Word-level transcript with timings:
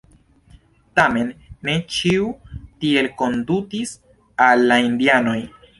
Tamen 0.99 1.29
ne 1.69 1.75
ĉiu 1.97 2.33
tiel 2.81 3.13
kondutis 3.23 3.97
al 4.49 4.69
la 4.73 4.83
indianoj. 4.91 5.41